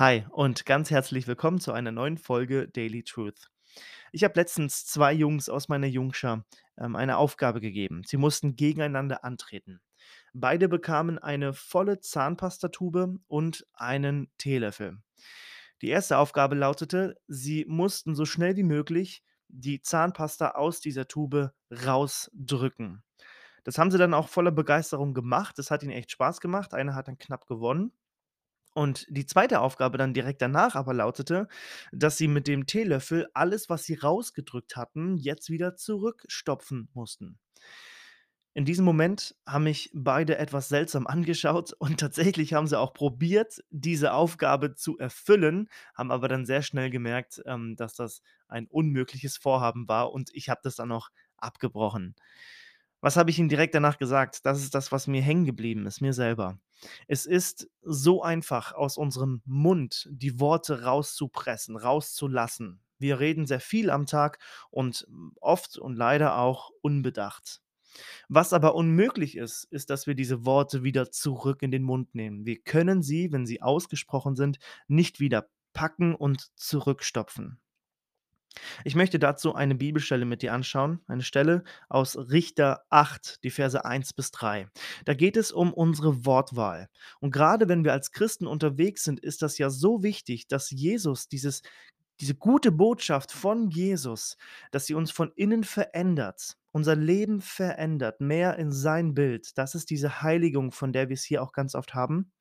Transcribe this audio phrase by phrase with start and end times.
[0.00, 3.50] Hi und ganz herzlich willkommen zu einer neuen Folge Daily Truth.
[4.12, 6.46] Ich habe letztens zwei Jungs aus meiner Jungschar
[6.78, 8.00] ähm, eine Aufgabe gegeben.
[8.06, 9.82] Sie mussten gegeneinander antreten.
[10.32, 14.96] Beide bekamen eine volle Zahnpastatube und einen Teelöffel.
[15.82, 21.52] Die erste Aufgabe lautete, sie mussten so schnell wie möglich die Zahnpasta aus dieser Tube
[21.70, 23.02] rausdrücken.
[23.64, 25.58] Das haben sie dann auch voller Begeisterung gemacht.
[25.58, 26.72] Das hat ihnen echt Spaß gemacht.
[26.72, 27.92] Einer hat dann knapp gewonnen.
[28.72, 31.48] Und die zweite Aufgabe dann direkt danach aber lautete,
[31.92, 37.38] dass sie mit dem Teelöffel alles, was sie rausgedrückt hatten, jetzt wieder zurückstopfen mussten.
[38.52, 43.62] In diesem Moment haben mich beide etwas seltsam angeschaut und tatsächlich haben sie auch probiert,
[43.70, 49.36] diese Aufgabe zu erfüllen, haben aber dann sehr schnell gemerkt, ähm, dass das ein unmögliches
[49.36, 52.16] Vorhaben war und ich habe das dann auch abgebrochen.
[53.00, 54.44] Was habe ich ihnen direkt danach gesagt?
[54.44, 56.58] Das ist das, was mir hängen geblieben ist, mir selber.
[57.06, 62.80] Es ist so einfach, aus unserem Mund die Worte rauszupressen, rauszulassen.
[62.98, 64.38] Wir reden sehr viel am Tag
[64.70, 65.06] und
[65.40, 67.62] oft und leider auch unbedacht.
[68.28, 72.46] Was aber unmöglich ist, ist, dass wir diese Worte wieder zurück in den Mund nehmen.
[72.46, 77.58] Wir können sie, wenn sie ausgesprochen sind, nicht wieder packen und zurückstopfen.
[78.84, 83.84] Ich möchte dazu eine Bibelstelle mit dir anschauen, eine Stelle aus Richter 8, die Verse
[83.84, 84.68] 1 bis 3.
[85.04, 86.88] Da geht es um unsere Wortwahl.
[87.20, 91.28] Und gerade wenn wir als Christen unterwegs sind, ist das ja so wichtig, dass Jesus
[91.28, 91.62] dieses
[92.20, 94.36] diese gute Botschaft von Jesus,
[94.72, 99.58] dass sie uns von innen verändert, unser Leben verändert, mehr in sein Bild.
[99.58, 102.32] Das ist diese Heiligung, von der wir es hier auch ganz oft haben.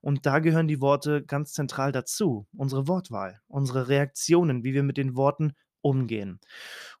[0.00, 2.46] Und da gehören die Worte ganz zentral dazu.
[2.56, 5.52] Unsere Wortwahl, unsere Reaktionen, wie wir mit den Worten
[5.84, 6.40] umgehen.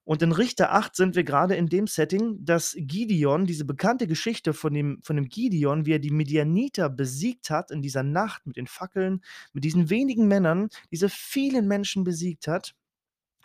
[0.04, 4.52] Und in Richter 8 sind wir gerade in dem Setting, dass Gideon, diese bekannte Geschichte
[4.52, 8.58] von dem, von dem Gideon, wie er die Midianiter besiegt hat in dieser Nacht mit
[8.58, 9.22] den Fackeln,
[9.54, 12.74] mit diesen wenigen Männern, diese vielen Menschen besiegt hat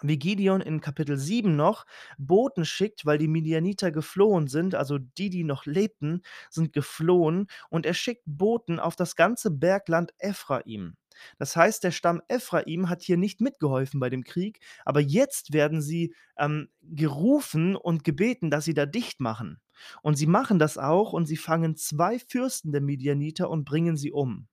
[0.01, 1.85] wie Gideon in Kapitel 7 noch
[2.17, 7.85] Boten schickt, weil die Midianiter geflohen sind, also die, die noch lebten, sind geflohen und
[7.85, 10.95] er schickt Boten auf das ganze Bergland Ephraim.
[11.37, 15.81] Das heißt, der Stamm Ephraim hat hier nicht mitgeholfen bei dem Krieg, aber jetzt werden
[15.81, 19.59] sie ähm, gerufen und gebeten, dass sie da dicht machen.
[20.01, 24.11] Und sie machen das auch und sie fangen zwei Fürsten der Midianiter und bringen sie
[24.11, 24.47] um.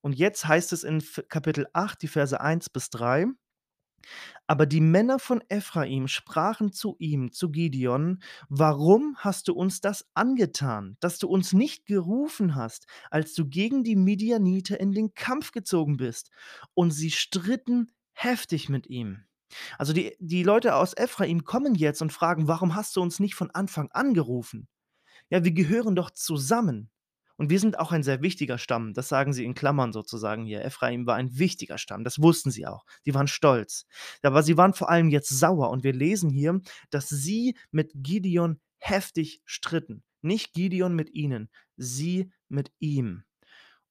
[0.00, 3.26] Und jetzt heißt es in Kapitel 8, die Verse 1 bis 3,
[4.46, 10.06] aber die Männer von Ephraim sprachen zu ihm, zu Gideon: „Warum hast du uns das
[10.14, 15.52] angetan, dass du uns nicht gerufen hast, als du gegen die Midianiter in den Kampf
[15.52, 16.30] gezogen bist?“
[16.74, 19.24] Und sie stritten heftig mit ihm.
[19.78, 23.34] Also, die die Leute aus Ephraim kommen jetzt und fragen: „Warum hast du uns nicht
[23.34, 24.68] von Anfang an gerufen?“
[25.30, 26.90] Ja, wir gehören doch zusammen.
[27.36, 28.94] Und wir sind auch ein sehr wichtiger Stamm.
[28.94, 30.64] Das sagen sie in Klammern sozusagen hier.
[30.64, 32.02] Ephraim war ein wichtiger Stamm.
[32.02, 32.84] Das wussten sie auch.
[33.04, 33.86] Sie waren stolz.
[34.22, 35.70] Aber sie waren vor allem jetzt sauer.
[35.70, 36.60] Und wir lesen hier,
[36.90, 40.02] dass sie mit Gideon heftig stritten.
[40.22, 43.24] Nicht Gideon mit ihnen, sie mit ihm.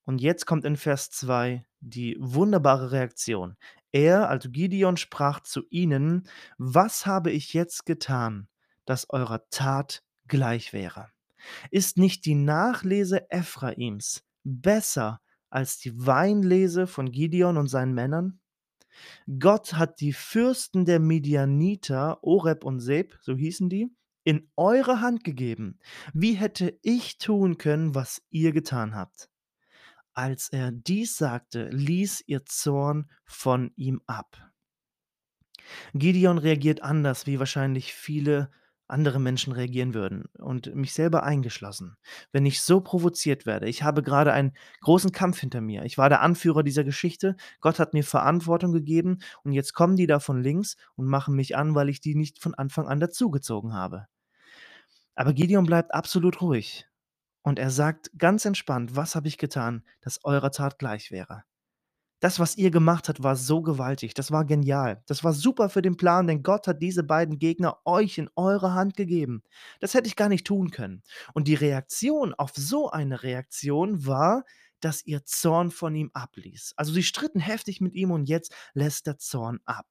[0.05, 3.55] Und jetzt kommt in Vers 2 die wunderbare Reaktion.
[3.91, 6.27] Er, also Gideon, sprach zu ihnen:
[6.57, 8.47] Was habe ich jetzt getan,
[8.85, 11.14] dass eurer Tat gleich wäre?
[11.71, 18.39] Ist nicht die Nachlese Ephraims besser als die Weinlese von Gideon und seinen Männern?
[19.39, 25.23] Gott hat die Fürsten der Midianiter, Oreb und Seb, so hießen die, in eure Hand
[25.23, 25.79] gegeben.
[26.13, 29.29] Wie hätte ich tun können, was ihr getan habt?
[30.13, 34.51] Als er dies sagte, ließ ihr Zorn von ihm ab.
[35.93, 38.51] Gideon reagiert anders, wie wahrscheinlich viele
[38.87, 41.97] andere Menschen reagieren würden und mich selber eingeschlossen.
[42.31, 45.83] Wenn ich so provoziert werde, ich habe gerade einen großen Kampf hinter mir.
[45.83, 47.35] Ich war der Anführer dieser Geschichte.
[47.61, 51.55] Gott hat mir Verantwortung gegeben und jetzt kommen die da von links und machen mich
[51.55, 54.07] an, weil ich die nicht von Anfang an dazugezogen habe.
[55.15, 56.87] Aber Gideon bleibt absolut ruhig
[57.41, 61.43] und er sagt ganz entspannt, was habe ich getan, dass eurer Tat gleich wäre.
[62.21, 64.13] Das, was ihr gemacht habt, war so gewaltig.
[64.13, 65.03] Das war genial.
[65.05, 68.73] Das war super für den Plan, denn Gott hat diese beiden Gegner euch in eure
[68.73, 69.43] Hand gegeben.
[69.79, 71.03] Das hätte ich gar nicht tun können.
[71.33, 74.43] Und die Reaktion auf so eine Reaktion war,
[74.79, 76.73] dass ihr Zorn von ihm abließ.
[76.77, 79.87] Also sie stritten heftig mit ihm und jetzt lässt der Zorn ab.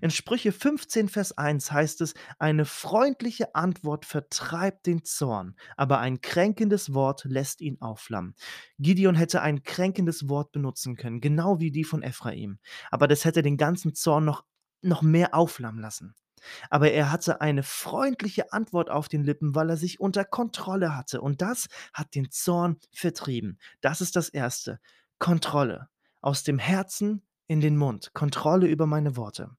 [0.00, 6.20] In Sprüche 15, Vers 1 heißt es, eine freundliche Antwort vertreibt den Zorn, aber ein
[6.20, 8.34] kränkendes Wort lässt ihn aufflammen.
[8.78, 12.58] Gideon hätte ein kränkendes Wort benutzen können, genau wie die von Ephraim,
[12.90, 14.44] aber das hätte den ganzen Zorn noch,
[14.82, 16.14] noch mehr aufflammen lassen.
[16.70, 21.20] Aber er hatte eine freundliche Antwort auf den Lippen, weil er sich unter Kontrolle hatte.
[21.20, 23.58] Und das hat den Zorn vertrieben.
[23.80, 24.78] Das ist das Erste.
[25.18, 25.88] Kontrolle.
[26.20, 29.50] aus dem Herzen in den Mund, Kontrolle über meine Worte.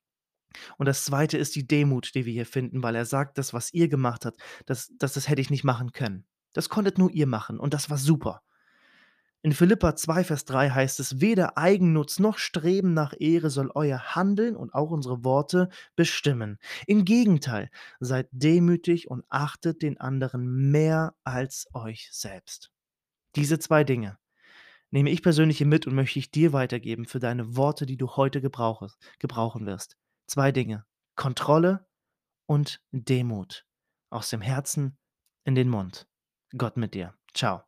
[0.78, 3.74] Und das Zweite ist die Demut, die wir hier finden, weil er sagt, das, was
[3.74, 6.26] ihr gemacht habt, das das das hätte ich nicht machen können.
[6.54, 8.42] Das konntet nur ihr machen und das war super.
[9.42, 14.16] In Philipper 2, Vers 3 heißt es: „Weder Eigennutz noch Streben nach Ehre soll euer
[14.16, 16.58] Handeln und auch unsere Worte bestimmen.
[16.88, 17.70] Im Gegenteil,
[18.00, 22.72] seid demütig und achtet den anderen mehr als euch selbst.“
[23.36, 24.20] Diese 2 Dinge
[24.92, 28.42] nehme ich persönlich mit und möchte ich dir weitergeben für deine Worte, die du heute
[28.42, 29.98] gebrauchen wirst
[30.30, 30.86] zwei Dinge.
[31.16, 31.88] Kontrolle
[32.46, 33.66] und Demut.
[34.12, 34.98] Aus dem Herzen
[35.44, 36.08] in den Mund.
[36.58, 37.16] Gott mit dir.
[37.34, 37.64] Ciao.